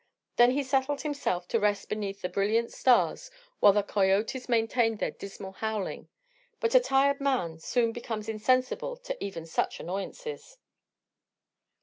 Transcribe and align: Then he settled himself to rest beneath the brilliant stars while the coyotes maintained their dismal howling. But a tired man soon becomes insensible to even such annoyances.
Then 0.37 0.49
he 0.49 0.63
settled 0.63 1.01
himself 1.01 1.47
to 1.49 1.59
rest 1.59 1.87
beneath 1.87 2.23
the 2.23 2.27
brilliant 2.29 2.73
stars 2.73 3.29
while 3.59 3.71
the 3.73 3.83
coyotes 3.83 4.49
maintained 4.49 4.97
their 4.97 5.11
dismal 5.11 5.51
howling. 5.51 6.09
But 6.59 6.73
a 6.73 6.79
tired 6.79 7.21
man 7.21 7.59
soon 7.59 7.91
becomes 7.91 8.27
insensible 8.27 8.97
to 8.97 9.23
even 9.23 9.45
such 9.45 9.79
annoyances. 9.79 10.57